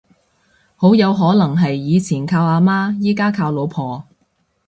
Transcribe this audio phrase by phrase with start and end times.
[0.77, 4.03] 好有可能係以前靠阿媽而家靠老婆